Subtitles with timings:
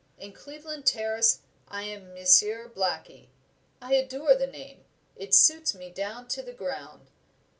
[0.17, 3.27] In Cleveland Terrace I am Monsieur Blackie;
[3.79, 4.85] I adore the name
[5.15, 7.11] it suits me down to the ground."